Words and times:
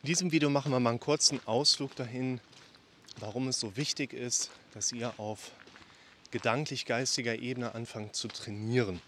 In 0.00 0.06
diesem 0.06 0.30
Video 0.30 0.48
machen 0.48 0.70
wir 0.70 0.78
mal 0.78 0.90
einen 0.90 1.00
kurzen 1.00 1.40
Ausflug 1.44 1.96
dahin, 1.96 2.40
warum 3.18 3.48
es 3.48 3.58
so 3.58 3.76
wichtig 3.76 4.12
ist, 4.12 4.48
dass 4.72 4.92
ihr 4.92 5.12
auf 5.18 5.50
gedanklich-geistiger 6.30 7.36
Ebene 7.36 7.74
anfangt 7.74 8.14
zu 8.14 8.28
trainieren. 8.28 9.00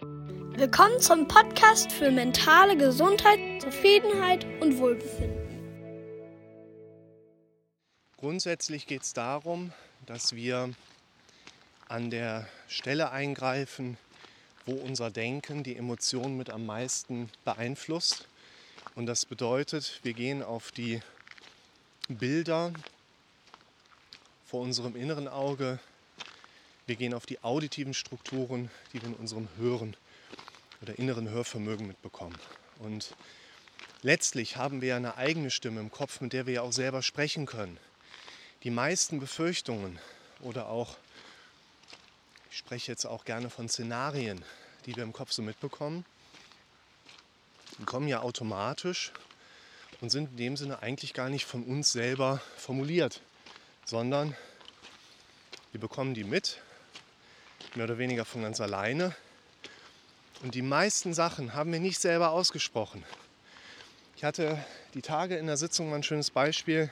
Willkommen 0.00 0.98
zum 1.00 1.28
Podcast 1.28 1.92
für 1.92 2.10
mentale 2.10 2.78
Gesundheit, 2.78 3.38
Zufriedenheit 3.60 4.46
und 4.62 4.78
Wohlbefinden. 4.78 5.36
Grundsätzlich 8.16 8.86
geht 8.86 9.02
es 9.02 9.12
darum, 9.12 9.70
dass 10.06 10.34
wir 10.34 10.70
an 11.88 12.08
der 12.08 12.48
Stelle 12.68 13.10
eingreifen, 13.10 13.98
wo 14.64 14.72
unser 14.72 15.10
Denken 15.10 15.62
die 15.62 15.76
Emotionen 15.76 16.38
mit 16.38 16.48
am 16.48 16.64
meisten 16.64 17.28
beeinflusst. 17.44 18.26
Und 18.94 19.06
das 19.06 19.24
bedeutet, 19.24 20.00
wir 20.02 20.14
gehen 20.14 20.42
auf 20.42 20.72
die 20.72 21.00
Bilder 22.08 22.72
vor 24.44 24.62
unserem 24.62 24.96
inneren 24.96 25.28
Auge, 25.28 25.78
wir 26.86 26.96
gehen 26.96 27.14
auf 27.14 27.24
die 27.24 27.42
auditiven 27.44 27.94
Strukturen, 27.94 28.68
die 28.92 29.00
wir 29.00 29.08
in 29.08 29.14
unserem 29.14 29.48
Hören 29.56 29.96
oder 30.82 30.98
inneren 30.98 31.28
Hörvermögen 31.28 31.86
mitbekommen. 31.86 32.36
Und 32.80 33.14
letztlich 34.02 34.56
haben 34.56 34.80
wir 34.80 34.88
ja 34.88 34.96
eine 34.96 35.16
eigene 35.16 35.52
Stimme 35.52 35.80
im 35.80 35.92
Kopf, 35.92 36.20
mit 36.20 36.32
der 36.32 36.46
wir 36.46 36.54
ja 36.54 36.62
auch 36.62 36.72
selber 36.72 37.02
sprechen 37.02 37.46
können. 37.46 37.78
Die 38.64 38.70
meisten 38.70 39.20
Befürchtungen 39.20 40.00
oder 40.40 40.68
auch, 40.68 40.96
ich 42.50 42.58
spreche 42.58 42.90
jetzt 42.90 43.06
auch 43.06 43.24
gerne 43.24 43.50
von 43.50 43.68
Szenarien, 43.68 44.44
die 44.86 44.96
wir 44.96 45.04
im 45.04 45.12
Kopf 45.12 45.30
so 45.30 45.42
mitbekommen, 45.42 46.04
die 47.80 47.86
kommen 47.86 48.08
ja 48.08 48.20
automatisch 48.20 49.10
und 50.02 50.10
sind 50.10 50.32
in 50.32 50.36
dem 50.36 50.56
Sinne 50.56 50.82
eigentlich 50.82 51.14
gar 51.14 51.30
nicht 51.30 51.46
von 51.46 51.64
uns 51.64 51.92
selber 51.92 52.42
formuliert, 52.56 53.22
sondern 53.86 54.36
wir 55.72 55.80
bekommen 55.80 56.12
die 56.12 56.24
mit, 56.24 56.60
mehr 57.74 57.86
oder 57.86 57.96
weniger 57.96 58.26
von 58.26 58.42
ganz 58.42 58.60
alleine. 58.60 59.16
Und 60.42 60.54
die 60.54 60.62
meisten 60.62 61.14
Sachen 61.14 61.54
haben 61.54 61.72
wir 61.72 61.80
nicht 61.80 62.00
selber 62.00 62.30
ausgesprochen. 62.30 63.02
Ich 64.14 64.24
hatte 64.24 64.62
die 64.92 65.02
Tage 65.02 65.36
in 65.36 65.46
der 65.46 65.56
Sitzung 65.56 65.88
mal 65.88 65.96
ein 65.96 66.02
schönes 66.02 66.30
Beispiel, 66.30 66.90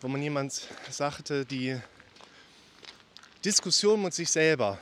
wo 0.00 0.08
man 0.08 0.22
jemand 0.22 0.68
sagte, 0.88 1.44
die 1.44 1.78
Diskussion 3.44 4.02
mit 4.02 4.14
sich 4.14 4.30
selber, 4.30 4.78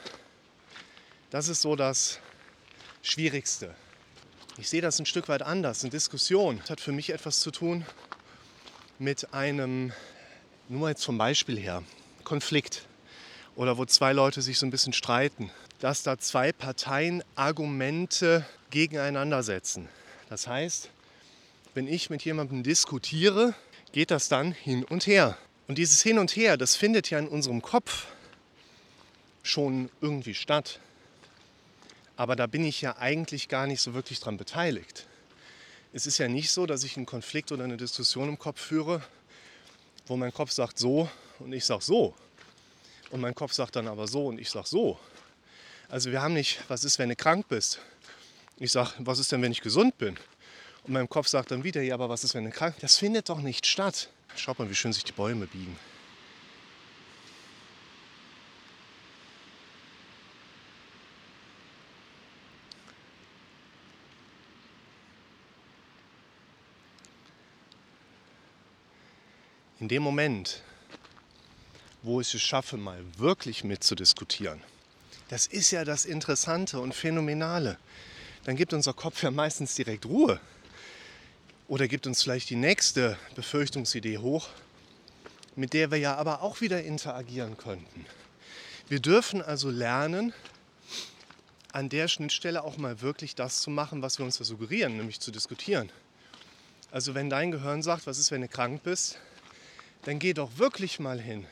das 1.31 1.49
ist 1.49 1.63
so 1.63 1.75
das 1.75 2.21
Schwierigste. 3.03 3.75
Ich 4.61 4.69
sehe 4.69 4.81
das 4.81 4.99
ein 4.99 5.07
Stück 5.07 5.29
weit 5.29 5.43
anders. 5.43 5.85
Eine 5.85 5.91
Diskussion 5.91 6.61
hat 6.69 6.81
für 6.81 6.91
mich 6.91 7.11
etwas 7.11 7.39
zu 7.39 7.53
tun 7.53 7.87
mit 8.99 9.33
einem, 9.33 9.93
nur 10.69 10.89
jetzt 10.89 11.05
vom 11.05 11.17
Beispiel 11.17 11.57
her, 11.57 11.85
Konflikt 12.25 12.83
oder 13.55 13.79
wo 13.79 13.85
zwei 13.85 14.13
Leute 14.13 14.43
sich 14.43 14.59
so 14.59 14.67
ein 14.67 14.73
bisschen 14.73 14.93
streiten, 14.93 15.53
dass 15.79 16.03
da 16.03 16.19
zwei 16.19 16.51
Parteien 16.51 17.23
Argumente 17.37 18.45
gegeneinander 18.71 19.45
setzen. 19.45 19.89
Das 20.29 20.49
heißt, 20.49 20.91
wenn 21.75 21.87
ich 21.87 22.11
mit 22.11 22.25
jemandem 22.25 22.65
diskutiere, 22.65 23.55
geht 23.93 24.11
das 24.11 24.29
dann 24.29 24.51
hin 24.51 24.83
und 24.83 25.07
her. 25.07 25.39
Und 25.69 25.79
dieses 25.79 26.03
Hin 26.03 26.19
und 26.19 26.35
Her, 26.35 26.57
das 26.57 26.75
findet 26.75 27.11
ja 27.11 27.21
in 27.21 27.29
unserem 27.29 27.63
Kopf 27.63 28.07
schon 29.45 29.89
irgendwie 30.01 30.35
statt. 30.35 30.81
Aber 32.19 32.35
da 32.35 32.49
bin 32.49 32.65
ich 32.65 32.81
ja 32.81 32.97
eigentlich 32.97 33.49
gar 33.49 33.69
nicht 33.69 33.81
so 33.81 33.95
wirklich 33.95 34.19
dran 34.19 34.39
beteiligt. 34.39 35.07
Es 35.93 36.05
ist 36.05 36.19
ja 36.19 36.27
nicht 36.27 36.51
so, 36.51 36.67
dass 36.67 36.83
ich 36.83 36.97
einen 36.97 37.07
Konflikt 37.07 37.53
oder 37.53 37.63
eine 37.63 37.77
Diskussion 37.77 38.29
im 38.29 38.37
Kopf 38.37 38.61
führe, 38.61 39.05
wo 40.09 40.17
mein 40.17 40.35
Kopf 40.35 40.51
sagt 40.51 40.81
so 40.81 41.09
und 41.39 41.53
ich 41.53 41.65
sage 41.65 41.85
so. 41.85 42.17
Und 43.11 43.21
mein 43.21 43.37
Kopf 43.37 43.53
sagt 43.53 43.77
dann 43.77 43.87
aber 43.87 44.09
so 44.09 44.27
und 44.27 44.41
ich 44.41 44.51
sage 44.51 44.67
so. 44.67 44.99
Also 45.89 46.11
wir 46.11 46.21
haben 46.21 46.35
nicht, 46.35 46.61
was 46.67 46.83
ist, 46.83 46.99
wenn 46.99 47.09
du 47.09 47.15
krank 47.15 47.47
bist? 47.49 47.79
Ich 48.57 48.73
sage, 48.73 48.91
was 48.99 49.21
ist 49.21 49.31
denn, 49.31 49.41
wenn 49.41 49.53
ich 49.53 49.61
gesund 49.61 49.97
bin? 49.97 50.19
Und 50.83 50.95
mein 50.95 51.09
Kopf 51.09 51.29
sagt 51.29 51.53
dann 51.53 51.63
wieder, 51.63 51.83
ja, 51.83 51.95
aber 51.95 52.09
was 52.09 52.25
ist, 52.25 52.35
wenn 52.35 52.45
du 52.45 52.51
krank 52.51 52.75
bist? 52.75 52.83
Das 52.83 52.99
findet 52.99 53.29
doch 53.29 53.39
nicht 53.39 53.65
statt. 53.65 54.09
Schaut 54.35 54.59
mal, 54.59 54.69
wie 54.69 54.75
schön 54.75 54.93
sich 54.93 55.05
die 55.05 55.13
Bäume 55.13 55.47
biegen. 55.47 55.77
In 69.89 69.97
dem 69.97 70.03
Moment, 70.03 70.61
wo 72.03 72.21
ich 72.21 72.35
es 72.35 72.43
schaffe, 72.43 72.77
mal 72.77 73.03
wirklich 73.17 73.65
mitzudiskutieren, 73.65 74.63
das 75.29 75.47
ist 75.47 75.71
ja 75.71 75.83
das 75.83 76.05
Interessante 76.05 76.79
und 76.79 76.95
Phänomenale. 76.95 77.79
Dann 78.45 78.55
gibt 78.55 78.75
unser 78.75 78.93
Kopf 78.93 79.23
ja 79.23 79.31
meistens 79.31 79.75
direkt 79.77 80.05
Ruhe. 80.05 80.43
Oder 81.69 81.89
gibt 81.89 82.07
uns 82.07 82.23
vielleicht 82.23 82.51
die 82.51 82.57
nächste 82.57 83.17
Befürchtungsidee 83.35 84.19
hoch, 84.19 84.51
mit 85.57 85.73
der 85.73 85.91
wir 85.91 85.97
ja 85.97 86.17
aber 86.17 86.43
auch 86.43 86.61
wieder 86.61 86.85
interagieren 86.85 87.57
könnten. 87.57 88.05
Wir 88.91 89.01
dürfen 89.01 89.41
also 89.41 89.71
lernen, 89.71 90.35
an 91.73 91.89
der 91.89 92.09
Schnittstelle 92.09 92.63
auch 92.63 92.77
mal 92.77 93.01
wirklich 93.01 93.35
das 93.35 93.63
zu 93.63 93.71
machen, 93.71 94.03
was 94.03 94.19
wir 94.19 94.27
uns 94.27 94.37
da 94.37 94.45
suggerieren, 94.45 94.99
nämlich 94.99 95.21
zu 95.21 95.31
diskutieren. 95.31 95.91
Also 96.91 97.15
wenn 97.15 97.31
dein 97.31 97.53
Gehirn 97.53 97.83
sagt, 97.83 98.07
was 98.07 98.19
ist, 98.19 98.31
wenn 98.31 98.43
du 98.43 98.49
krank 98.49 98.83
bist, 98.83 99.19
dann 100.09 100.19
geh 100.19 100.33
doch 100.33 100.57
wirklich 100.57 100.99
mal 101.01 101.21
hin. 101.21 101.47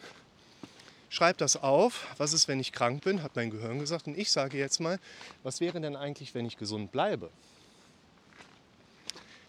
Schreib 1.11 1.37
das 1.37 1.59
auf. 1.59 2.07
Was 2.17 2.33
ist, 2.33 2.49
wenn 2.49 2.59
ich 2.59 2.73
krank 2.73 3.05
bin? 3.05 3.23
Hat 3.23 3.37
mein 3.37 3.51
Gehirn 3.51 3.79
gesagt. 3.79 4.07
Und 4.07 4.17
ich 4.17 4.31
sage 4.31 4.57
jetzt 4.57 4.81
mal, 4.81 4.99
was 5.43 5.61
wäre 5.61 5.79
denn 5.79 5.95
eigentlich, 5.95 6.35
wenn 6.35 6.47
ich 6.47 6.57
gesund 6.57 6.91
bleibe? 6.91 7.29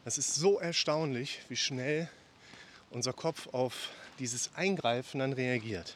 Das 0.04 0.18
ist 0.18 0.36
so 0.36 0.60
erstaunlich, 0.60 1.40
wie 1.48 1.56
schnell 1.56 2.10
unser 2.90 3.14
Kopf 3.14 3.48
auf 3.54 3.92
dieses 4.20 4.54
Eingreifen 4.56 5.22
dann 5.22 5.32
reagiert. 5.32 5.96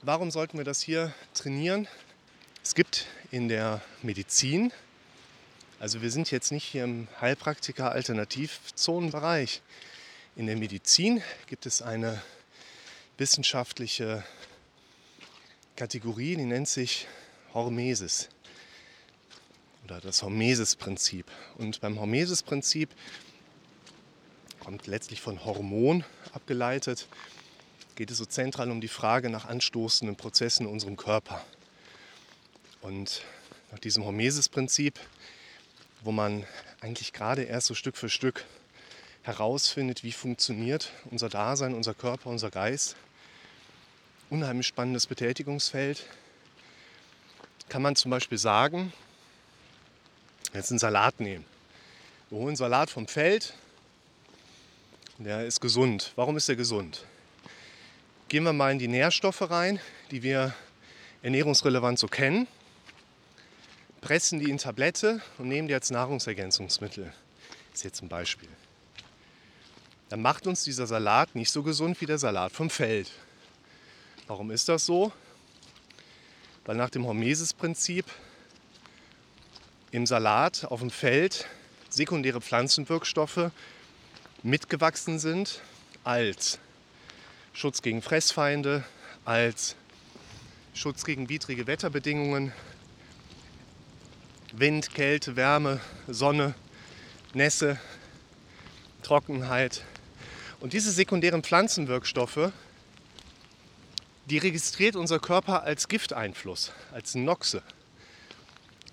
Warum 0.00 0.30
sollten 0.30 0.56
wir 0.56 0.64
das 0.64 0.80
hier 0.80 1.12
trainieren? 1.34 1.88
Es 2.64 2.74
gibt 2.74 3.04
in 3.30 3.48
der 3.48 3.82
Medizin, 4.02 4.72
also 5.78 6.00
wir 6.00 6.10
sind 6.10 6.30
jetzt 6.30 6.52
nicht 6.52 6.64
hier 6.64 6.84
im 6.84 7.06
Heilpraktiker-Alternativzonenbereich, 7.20 9.60
in 10.36 10.46
der 10.46 10.56
Medizin 10.56 11.22
gibt 11.46 11.64
es 11.64 11.80
eine 11.80 12.22
wissenschaftliche 13.16 14.22
Kategorie, 15.76 16.36
die 16.36 16.44
nennt 16.44 16.68
sich 16.68 17.06
Hormesis 17.54 18.28
oder 19.84 19.98
das 19.98 20.22
Hormesis-Prinzip. 20.22 21.26
Und 21.56 21.80
beim 21.80 21.98
Hormesis-Prinzip 21.98 22.90
kommt 24.60 24.86
letztlich 24.86 25.22
von 25.22 25.42
Hormon 25.42 26.04
abgeleitet, 26.32 27.08
geht 27.94 28.10
es 28.10 28.18
so 28.18 28.26
zentral 28.26 28.70
um 28.70 28.82
die 28.82 28.88
Frage 28.88 29.30
nach 29.30 29.46
anstoßenden 29.46 30.16
Prozessen 30.16 30.66
in 30.66 30.72
unserem 30.72 30.98
Körper. 30.98 31.42
Und 32.82 33.22
nach 33.72 33.78
diesem 33.78 34.04
Hormesis-Prinzip, 34.04 35.00
wo 36.02 36.12
man 36.12 36.44
eigentlich 36.82 37.14
gerade 37.14 37.44
erst 37.44 37.68
so 37.68 37.74
Stück 37.74 37.96
für 37.96 38.10
Stück 38.10 38.44
herausfindet, 39.26 40.04
wie 40.04 40.12
funktioniert 40.12 40.92
unser 41.10 41.28
Dasein, 41.28 41.74
unser 41.74 41.94
Körper, 41.94 42.30
unser 42.30 42.50
Geist. 42.50 42.94
Unheimlich 44.30 44.68
spannendes 44.68 45.06
Betätigungsfeld. 45.08 46.06
Kann 47.68 47.82
man 47.82 47.96
zum 47.96 48.12
Beispiel 48.12 48.38
sagen, 48.38 48.92
jetzt 50.54 50.70
einen 50.70 50.78
Salat 50.78 51.18
nehmen. 51.18 51.44
Wir 52.30 52.38
holen 52.38 52.54
Salat 52.54 52.88
vom 52.88 53.08
Feld, 53.08 53.54
der 55.18 55.44
ist 55.44 55.60
gesund. 55.60 56.12
Warum 56.14 56.36
ist 56.36 56.48
er 56.48 56.56
gesund? 56.56 57.04
Gehen 58.28 58.44
wir 58.44 58.52
mal 58.52 58.70
in 58.70 58.78
die 58.78 58.88
Nährstoffe 58.88 59.50
rein, 59.50 59.80
die 60.12 60.22
wir 60.22 60.54
ernährungsrelevant 61.22 61.98
so 61.98 62.06
kennen, 62.06 62.46
pressen 64.00 64.38
die 64.38 64.50
in 64.50 64.58
Tablette 64.58 65.20
und 65.38 65.48
nehmen 65.48 65.66
die 65.66 65.74
als 65.74 65.90
Nahrungsergänzungsmittel. 65.90 67.12
Das 67.70 67.80
ist 67.80 67.84
jetzt 67.84 68.02
ein 68.02 68.08
Beispiel 68.08 68.48
dann 70.08 70.22
macht 70.22 70.46
uns 70.46 70.64
dieser 70.64 70.86
Salat 70.86 71.34
nicht 71.34 71.50
so 71.50 71.62
gesund 71.62 72.00
wie 72.00 72.06
der 72.06 72.18
Salat 72.18 72.52
vom 72.52 72.70
Feld. 72.70 73.10
Warum 74.26 74.50
ist 74.50 74.68
das 74.68 74.86
so? 74.86 75.12
Weil 76.64 76.76
nach 76.76 76.90
dem 76.90 77.06
Hormesis-Prinzip 77.06 78.06
im 79.90 80.06
Salat 80.06 80.64
auf 80.64 80.80
dem 80.80 80.90
Feld 80.90 81.46
sekundäre 81.88 82.40
Pflanzenwirkstoffe 82.40 83.50
mitgewachsen 84.42 85.18
sind 85.18 85.60
als 86.04 86.58
Schutz 87.52 87.82
gegen 87.82 88.02
Fressfeinde, 88.02 88.84
als 89.24 89.76
Schutz 90.74 91.04
gegen 91.04 91.28
widrige 91.28 91.66
Wetterbedingungen, 91.66 92.52
Wind, 94.52 94.94
Kälte, 94.94 95.36
Wärme, 95.36 95.80
Sonne, 96.06 96.54
Nässe, 97.32 97.80
Trockenheit. 99.02 99.84
Und 100.60 100.72
diese 100.72 100.90
sekundären 100.90 101.42
Pflanzenwirkstoffe, 101.42 102.52
die 104.26 104.38
registriert 104.38 104.96
unser 104.96 105.18
Körper 105.18 105.62
als 105.62 105.88
Gifteinfluss, 105.88 106.72
als 106.92 107.14
Noxe. 107.14 107.62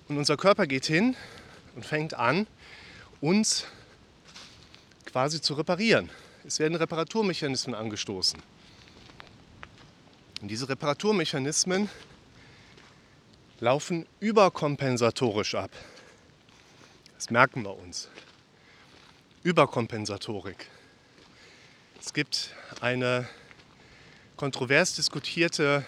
Und 0.08 0.18
unser 0.18 0.38
Körper 0.38 0.68
geht 0.68 0.86
hin 0.86 1.16
und 1.76 1.86
fängt 1.86 2.14
an, 2.14 2.46
uns 3.22 3.66
quasi 5.06 5.42
zu 5.42 5.54
reparieren. 5.54 6.10
Es 6.46 6.60
werden 6.60 6.76
Reparaturmechanismen 6.76 7.74
angestoßen. 7.76 8.42
Und 10.42 10.48
diese 10.50 10.68
Reparaturmechanismen 10.68 11.90
laufen 13.62 14.06
überkompensatorisch 14.20 15.56
ab. 15.56 15.72
Das 17.16 17.30
merken 17.30 17.64
wir 17.64 17.78
uns. 17.78 18.10
Überkompensatorik. 19.44 20.68
Es 22.06 22.14
gibt 22.14 22.50
eine 22.82 23.30
kontrovers 24.36 24.94
diskutierte 24.94 25.86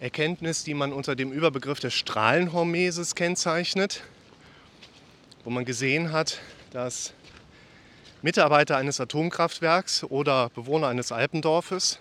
Erkenntnis, 0.00 0.64
die 0.64 0.74
man 0.74 0.92
unter 0.92 1.16
dem 1.16 1.32
Überbegriff 1.32 1.80
der 1.80 1.88
Strahlenhormesis 1.88 3.14
kennzeichnet, 3.14 4.02
wo 5.44 5.50
man 5.50 5.64
gesehen 5.64 6.12
hat, 6.12 6.40
dass 6.72 7.14
Mitarbeiter 8.20 8.76
eines 8.76 9.00
Atomkraftwerks 9.00 10.04
oder 10.04 10.50
Bewohner 10.50 10.88
eines 10.88 11.10
Alpendorfes, 11.10 11.98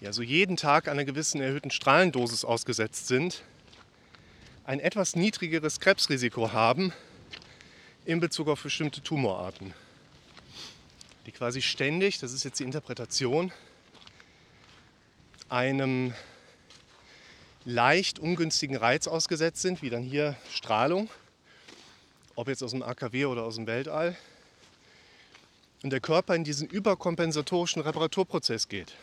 die 0.00 0.06
also 0.06 0.22
jeden 0.22 0.56
Tag 0.56 0.88
einer 0.88 1.04
gewissen 1.04 1.42
erhöhten 1.42 1.70
Strahlendosis 1.70 2.46
ausgesetzt 2.46 3.06
sind, 3.06 3.42
ein 4.64 4.80
etwas 4.80 5.14
niedrigeres 5.14 5.78
Krebsrisiko 5.78 6.52
haben 6.52 6.94
in 8.06 8.18
Bezug 8.18 8.48
auf 8.48 8.62
bestimmte 8.62 9.02
Tumorarten 9.02 9.74
die 11.26 11.32
quasi 11.32 11.62
ständig, 11.62 12.18
das 12.18 12.32
ist 12.32 12.44
jetzt 12.44 12.60
die 12.60 12.64
Interpretation, 12.64 13.52
einem 15.48 16.14
leicht 17.64 18.18
ungünstigen 18.18 18.76
Reiz 18.76 19.06
ausgesetzt 19.06 19.62
sind, 19.62 19.82
wie 19.82 19.90
dann 19.90 20.02
hier 20.02 20.36
Strahlung, 20.50 21.08
ob 22.34 22.48
jetzt 22.48 22.62
aus 22.62 22.72
dem 22.72 22.82
AKW 22.82 23.26
oder 23.26 23.44
aus 23.44 23.56
dem 23.56 23.66
Weltall, 23.66 24.16
und 25.82 25.90
der 25.90 26.00
Körper 26.00 26.34
in 26.34 26.44
diesen 26.44 26.68
überkompensatorischen 26.68 27.82
Reparaturprozess 27.82 28.68
geht. 28.68 28.94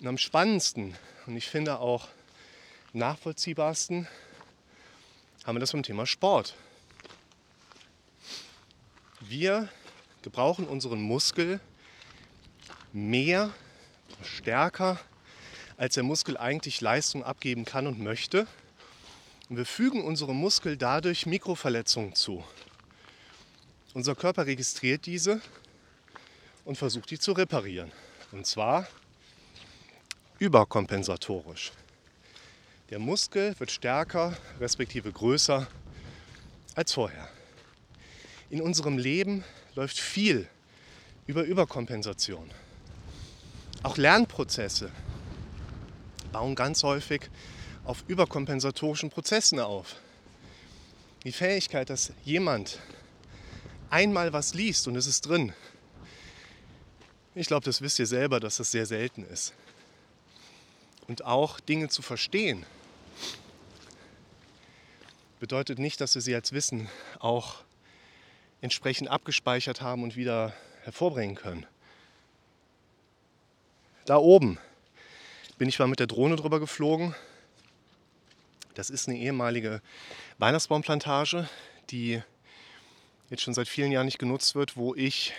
Und 0.00 0.06
am 0.06 0.18
spannendsten 0.18 0.96
und 1.26 1.36
ich 1.36 1.48
finde 1.48 1.80
auch 1.80 2.08
nachvollziehbarsten 2.92 4.06
haben 5.44 5.56
wir 5.56 5.60
das 5.60 5.72
beim 5.72 5.82
Thema 5.82 6.06
Sport. 6.06 6.54
Wir 9.20 9.68
gebrauchen 10.24 10.66
unseren 10.66 11.02
Muskel 11.02 11.60
mehr, 12.92 13.52
stärker, 14.22 14.98
als 15.76 15.94
der 15.94 16.02
Muskel 16.02 16.38
eigentlich 16.38 16.80
Leistung 16.80 17.22
abgeben 17.22 17.64
kann 17.64 17.86
und 17.86 18.00
möchte. 18.00 18.46
Und 19.50 19.58
wir 19.58 19.66
fügen 19.66 20.02
unserem 20.02 20.36
Muskel 20.36 20.78
dadurch 20.78 21.26
Mikroverletzungen 21.26 22.14
zu. 22.14 22.42
Unser 23.92 24.14
Körper 24.14 24.46
registriert 24.46 25.04
diese 25.04 25.42
und 26.64 26.78
versucht 26.78 27.10
die 27.10 27.18
zu 27.18 27.32
reparieren. 27.32 27.92
Und 28.32 28.46
zwar 28.46 28.88
überkompensatorisch. 30.38 31.72
Der 32.88 32.98
Muskel 32.98 33.54
wird 33.58 33.70
stärker, 33.70 34.36
respektive 34.58 35.12
größer 35.12 35.66
als 36.74 36.94
vorher. 36.94 37.28
In 38.48 38.62
unserem 38.62 38.96
Leben 38.96 39.44
läuft 39.74 39.98
viel 39.98 40.48
über 41.26 41.42
Überkompensation. 41.42 42.50
Auch 43.82 43.96
Lernprozesse 43.96 44.90
bauen 46.32 46.54
ganz 46.54 46.82
häufig 46.82 47.28
auf 47.84 48.04
überkompensatorischen 48.08 49.10
Prozessen 49.10 49.60
auf. 49.60 49.96
Die 51.24 51.32
Fähigkeit, 51.32 51.90
dass 51.90 52.12
jemand 52.24 52.78
einmal 53.90 54.32
was 54.32 54.54
liest 54.54 54.88
und 54.88 54.96
es 54.96 55.06
ist 55.06 55.22
drin. 55.22 55.52
Ich 57.34 57.46
glaube, 57.46 57.64
das 57.64 57.80
wisst 57.80 57.98
ihr 57.98 58.06
selber, 58.06 58.40
dass 58.40 58.56
das 58.56 58.70
sehr 58.70 58.86
selten 58.86 59.24
ist. 59.24 59.54
Und 61.08 61.24
auch 61.24 61.60
Dinge 61.60 61.88
zu 61.88 62.00
verstehen 62.00 62.64
bedeutet 65.40 65.78
nicht, 65.78 66.00
dass 66.00 66.14
wir 66.14 66.22
sie 66.22 66.34
als 66.34 66.52
Wissen 66.52 66.88
auch 67.18 67.56
entsprechend 68.64 69.10
abgespeichert 69.10 69.82
haben 69.82 70.02
und 70.02 70.16
wieder 70.16 70.54
hervorbringen 70.84 71.36
können. 71.36 71.66
Da 74.06 74.16
oben 74.16 74.58
bin 75.58 75.68
ich 75.68 75.78
mal 75.78 75.86
mit 75.86 76.00
der 76.00 76.06
Drohne 76.06 76.36
drüber 76.36 76.60
geflogen. 76.60 77.14
Das 78.72 78.88
ist 78.88 79.06
eine 79.06 79.18
ehemalige 79.18 79.82
Weihnachtsbaumplantage, 80.38 81.46
die 81.90 82.22
jetzt 83.28 83.42
schon 83.42 83.52
seit 83.52 83.68
vielen 83.68 83.92
Jahren 83.92 84.06
nicht 84.06 84.18
genutzt 84.18 84.54
wird, 84.54 84.78
wo 84.78 84.94
ich 84.94 85.34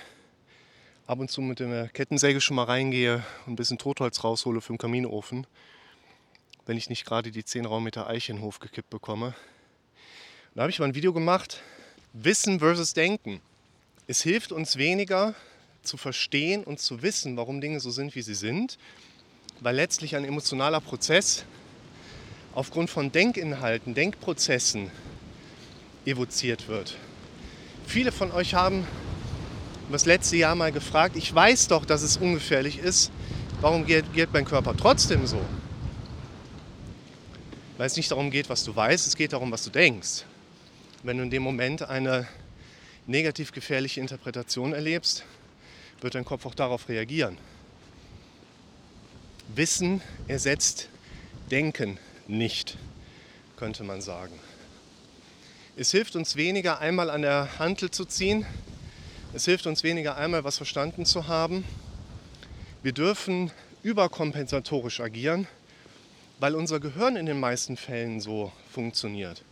ab 1.07 1.17
und 1.17 1.31
zu 1.31 1.41
mit 1.41 1.59
der 1.59 1.89
Kettensäge 1.89 2.41
schon 2.41 2.55
mal 2.55 2.65
reingehe 2.65 3.23
und 3.47 3.53
ein 3.53 3.55
bisschen 3.55 3.79
Totholz 3.79 4.23
raushole 4.23 4.61
für 4.61 4.73
den 4.73 4.77
Kaminofen, 4.77 5.47
wenn 6.67 6.77
ich 6.77 6.91
nicht 6.91 7.05
gerade 7.05 7.31
die 7.31 7.43
10 7.43 7.65
Raummeter 7.65 8.07
Eiche 8.07 8.33
in 8.33 8.37
den 8.37 8.45
Hof 8.45 8.59
gekippt 8.59 8.91
bekomme. 8.91 9.33
Da 10.53 10.61
habe 10.61 10.69
ich 10.69 10.77
mal 10.77 10.85
ein 10.85 10.95
Video 10.95 11.11
gemacht, 11.11 11.63
Wissen 12.17 12.59
versus 12.59 12.93
Denken. 12.93 13.41
Es 14.07 14.21
hilft 14.21 14.53
uns 14.53 14.77
weniger 14.77 15.35
zu 15.83 15.97
verstehen 15.97 16.63
und 16.63 16.79
zu 16.79 17.01
wissen, 17.01 17.35
warum 17.35 17.59
Dinge 17.59 17.81
so 17.81 17.91
sind, 17.91 18.15
wie 18.15 18.21
sie 18.21 18.35
sind, 18.35 18.77
weil 19.59 19.75
letztlich 19.75 20.15
ein 20.15 20.23
emotionaler 20.23 20.79
Prozess 20.79 21.43
aufgrund 22.53 22.89
von 22.89 23.11
Denkinhalten, 23.11 23.93
Denkprozessen 23.93 24.91
evoziert 26.05 26.69
wird. 26.69 26.95
Viele 27.85 28.13
von 28.13 28.31
euch 28.31 28.53
haben 28.53 28.87
das 29.91 30.05
letzte 30.05 30.37
Jahr 30.37 30.55
mal 30.55 30.71
gefragt, 30.71 31.17
ich 31.17 31.35
weiß 31.35 31.67
doch, 31.67 31.83
dass 31.83 32.01
es 32.01 32.15
ungefährlich 32.15 32.79
ist, 32.79 33.11
warum 33.59 33.85
geht, 33.85 34.13
geht 34.13 34.31
mein 34.31 34.45
Körper 34.45 34.73
trotzdem 34.77 35.27
so? 35.27 35.41
Weil 37.75 37.87
es 37.87 37.97
nicht 37.97 38.09
darum 38.09 38.31
geht, 38.31 38.47
was 38.47 38.63
du 38.63 38.73
weißt, 38.73 39.05
es 39.05 39.17
geht 39.17 39.33
darum, 39.33 39.51
was 39.51 39.65
du 39.65 39.69
denkst 39.69 40.23
wenn 41.05 41.17
du 41.17 41.23
in 41.23 41.29
dem 41.29 41.43
Moment 41.43 41.83
eine 41.83 42.27
negativ 43.05 43.51
gefährliche 43.51 44.01
Interpretation 44.01 44.73
erlebst, 44.73 45.23
wird 46.01 46.15
dein 46.15 46.25
Kopf 46.25 46.47
auch 46.47 46.55
darauf 46.55 46.89
reagieren. 46.89 47.37
Wissen 49.53 50.01
ersetzt 50.27 50.89
Denken 51.51 51.99
nicht, 52.27 52.77
könnte 53.55 53.83
man 53.83 54.01
sagen. 54.01 54.33
Es 55.77 55.91
hilft 55.91 56.15
uns 56.15 56.37
weniger, 56.37 56.79
einmal 56.79 57.11
an 57.11 57.21
der 57.21 57.59
Hantel 57.59 57.91
zu 57.91 58.05
ziehen. 58.05 58.43
Es 59.31 59.45
hilft 59.45 59.67
uns 59.67 59.83
weniger, 59.83 60.17
einmal 60.17 60.43
was 60.43 60.57
verstanden 60.57 61.05
zu 61.05 61.27
haben. 61.27 61.63
Wir 62.81 62.93
dürfen 62.93 63.51
überkompensatorisch 63.83 65.01
agieren, 65.01 65.47
weil 66.39 66.55
unser 66.55 66.79
Gehirn 66.79 67.15
in 67.15 67.27
den 67.27 67.39
meisten 67.39 67.77
Fällen 67.77 68.19
so 68.19 68.51
funktioniert 68.71 69.43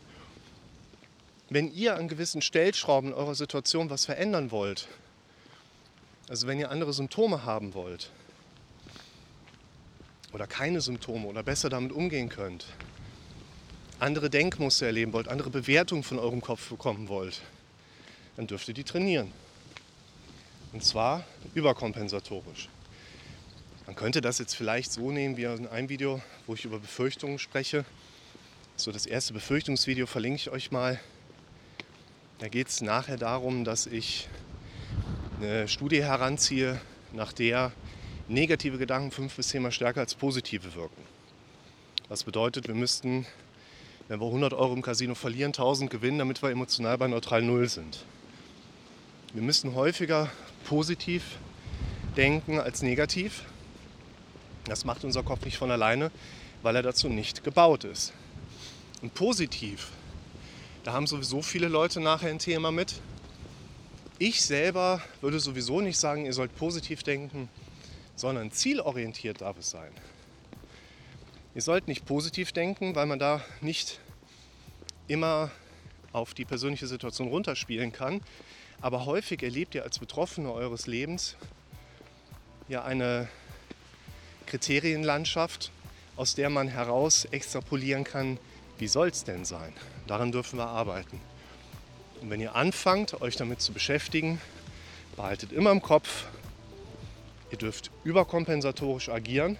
wenn 1.54 1.72
ihr 1.72 1.96
an 1.96 2.08
gewissen 2.08 2.42
Stellschrauben 2.42 3.12
in 3.12 3.16
eurer 3.16 3.36
Situation 3.36 3.90
was 3.90 4.06
verändern 4.06 4.50
wollt, 4.50 4.88
also 6.28 6.48
wenn 6.48 6.58
ihr 6.58 6.72
andere 6.72 6.94
Symptome 6.94 7.46
haben 7.46 7.74
wollt 7.74 8.10
oder 10.32 10.48
keine 10.48 10.82
Symptome 10.82 11.28
oder 11.28 11.44
besser 11.44 11.70
damit 11.70 11.92
umgehen 11.92 12.30
könnt, 12.30 12.66
andere 14.00 14.30
Denkmuster 14.32 14.88
erleben 14.88 15.14
wollt, 15.14 15.28
andere 15.28 15.52
Bewertungen 15.52 16.04
von 16.04 16.18
eurem 16.18 16.42
Kopf 16.42 16.70
bekommen 16.70 17.08
wollt, 17.08 17.42
dann 18.36 18.48
dürft 18.48 18.68
ihr 18.68 18.74
die 18.74 18.84
trainieren. 18.84 19.32
Und 20.72 20.84
zwar 20.84 21.24
überkompensatorisch. 21.54 22.68
Man 23.86 23.96
könnte 23.96 24.22
das 24.22 24.40
jetzt 24.40 24.56
vielleicht 24.56 24.92
so 24.92 25.12
nehmen 25.12 25.38
wie 25.38 25.44
in 25.44 25.68
einem 25.68 25.90
Video, 25.90 26.20
wo 26.48 26.56
ich 26.56 26.66
über 26.66 26.80
Befürchtungen 26.80 27.38
spreche. 27.38 27.86
So 28.76 28.92
das 28.92 29.06
erste 29.06 29.34
Befürchtungsvideo 29.34 30.08
verlinke 30.08 30.38
ich 30.38 30.50
euch 30.50 30.72
mal. 30.72 31.00
Da 32.40 32.48
geht 32.48 32.68
es 32.68 32.82
nachher 32.82 33.18
darum, 33.18 33.64
dass 33.64 33.86
ich 33.86 34.28
eine 35.40 35.68
Studie 35.68 36.04
heranziehe, 36.04 36.82
nach 37.12 37.32
der 37.32 37.72
negative 38.28 38.78
Gedanken 38.78 39.12
fünf 39.12 39.36
bis 39.36 39.50
zehnmal 39.50 39.72
stärker 39.72 40.02
als 40.02 40.16
positive 40.16 40.74
wirken. 40.74 41.02
Das 42.10 42.24
bedeutet, 42.24 42.68
wir 42.68 42.76
müssten, 42.76 43.26
wenn 44.08 44.20
wir 44.20 44.26
100 44.28 44.54
Euro 44.54 44.74
im 44.74 44.82
Casino 44.82 45.16
verlieren, 45.16 45.50
1000 45.50 45.90
gewinnen, 45.90 46.18
damit 46.18 46.42
wir 46.42 46.50
emotional 46.50 46.98
bei 46.98 47.08
neutral 47.08 47.42
Null 47.42 47.70
sind. 47.70 48.04
Wir 49.34 49.44
müssen 49.44 49.76
häufiger 49.76 50.30
positiv 50.66 51.38
denken 52.18 52.60
als 52.60 52.82
negativ. 52.82 53.44
Das 54.66 54.86
macht 54.86 55.04
unser 55.04 55.24
Kopf 55.24 55.46
nicht 55.46 55.58
von 55.58 55.72
alleine, 55.72 56.12
weil 56.62 56.76
er 56.76 56.84
dazu 56.84 57.10
nicht 57.10 57.44
gebaut 57.44 57.84
ist. 57.84 58.14
Und 59.02 59.14
positiv 59.14 59.90
Da 60.84 60.92
haben 60.92 61.08
sowieso 61.08 61.42
viele 61.42 61.70
Leute 61.70 62.02
nachher 62.02 62.30
ein 62.30 62.40
Thema 62.40 62.70
mit. 62.70 62.96
Ich 64.20 64.44
selber 64.44 65.02
würde 65.22 65.40
sowieso 65.40 65.80
nicht 65.80 65.98
sagen, 65.98 66.26
ihr 66.26 66.34
sollt 66.34 66.54
positiv 66.58 67.04
denken, 67.04 67.48
sondern 68.18 68.52
zielorientiert 68.52 69.40
darf 69.40 69.58
es 69.58 69.70
sein. 69.70 69.92
Ihr 71.56 71.62
sollt 71.62 71.88
nicht 71.88 72.06
positiv 72.06 72.52
denken, 72.52 72.96
weil 72.96 73.06
man 73.06 73.18
da 73.18 73.42
nicht 73.62 74.02
immer 75.08 75.52
auf 76.12 76.34
die 76.34 76.44
persönliche 76.44 76.88
Situation 76.88 77.30
runterspielen 77.30 77.94
kann. 77.94 78.20
Aber 78.82 79.06
häufig 79.06 79.42
erlebt 79.42 79.76
ihr 79.76 79.84
als 79.84 80.00
Betroffene 80.00 80.52
eures 80.52 80.86
Lebens 80.86 81.38
ja 82.68 82.84
eine 82.84 83.30
Kriterienlandschaft, 84.48 85.72
aus 86.18 86.36
der 86.36 86.50
man 86.50 86.68
heraus 86.68 87.24
extrapolieren 87.26 88.04
kann, 88.04 88.38
wie 88.84 88.88
soll 88.90 89.08
es 89.08 89.24
denn 89.24 89.46
sein? 89.46 89.72
Daran 90.08 90.34
dürfen 90.34 90.60
wir 90.60 90.68
arbeiten. 90.68 91.22
Und 92.20 92.30
wenn 92.30 92.42
ihr 92.42 92.54
anfangt, 92.54 93.22
euch 93.22 93.38
damit 93.38 93.62
zu 93.62 93.72
beschäftigen, 93.72 94.42
behaltet 95.16 95.54
immer 95.54 95.72
im 95.72 95.82
Kopf, 95.82 96.26
ihr 97.50 97.58
dürft 97.58 97.92
überkompensatorisch 98.04 99.08
agieren, 99.08 99.58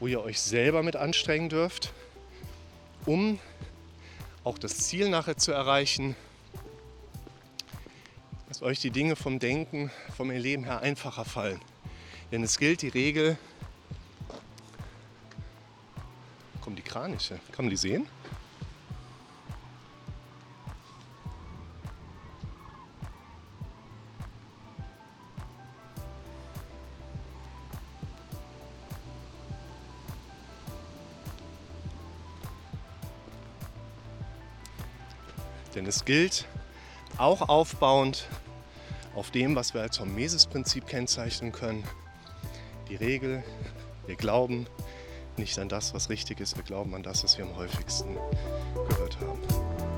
wo 0.00 0.06
ihr 0.06 0.22
euch 0.22 0.38
selber 0.38 0.82
mit 0.82 0.96
anstrengen 0.96 1.48
dürft, 1.48 1.94
um 3.06 3.38
auch 4.44 4.58
das 4.58 4.80
Ziel 4.80 5.08
nachher 5.08 5.38
zu 5.38 5.52
erreichen, 5.52 6.14
dass 8.48 8.60
euch 8.60 8.80
die 8.80 8.90
Dinge 8.90 9.16
vom 9.16 9.38
Denken, 9.38 9.90
vom 10.14 10.30
Erleben 10.30 10.64
her 10.64 10.82
einfacher 10.82 11.24
fallen. 11.24 11.62
Denn 12.32 12.42
es 12.42 12.58
gilt 12.58 12.82
die 12.82 12.88
Regel, 12.88 13.38
kommen 16.60 16.76
die 16.76 16.82
Kraniche, 16.82 17.40
kann 17.52 17.64
man 17.64 17.70
die 17.70 17.78
sehen? 17.78 18.06
Denn 35.76 35.86
es 35.86 36.06
gilt 36.06 36.46
auch 37.18 37.48
aufbauend 37.48 38.26
auf 39.14 39.30
dem, 39.30 39.54
was 39.54 39.74
wir 39.74 39.82
als 39.82 40.00
Hormesis-Prinzip 40.00 40.86
kennzeichnen 40.86 41.52
können. 41.52 41.84
Die 42.88 42.96
Regel, 42.96 43.44
wir 44.06 44.16
glauben 44.16 44.66
nicht 45.36 45.58
an 45.58 45.68
das, 45.68 45.92
was 45.92 46.08
richtig 46.08 46.40
ist, 46.40 46.56
wir 46.56 46.64
glauben 46.64 46.94
an 46.94 47.02
das, 47.02 47.22
was 47.24 47.36
wir 47.36 47.44
am 47.44 47.54
häufigsten 47.56 48.16
gehört 48.88 49.18
haben. 49.20 49.95